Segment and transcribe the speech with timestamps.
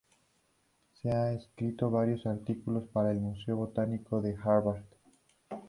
[1.03, 4.81] Y ha escrito varios artículos para el Museo Botánico de Harvard.